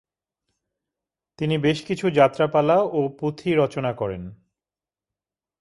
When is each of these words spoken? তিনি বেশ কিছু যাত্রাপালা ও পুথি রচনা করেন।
তিনি 1.39 1.55
বেশ 1.57 1.79
কিছু 1.85 2.05
যাত্রাপালা 2.09 2.77
ও 2.91 2.99
পুথি 3.19 3.49
রচনা 3.55 3.91
করেন। 3.93 4.23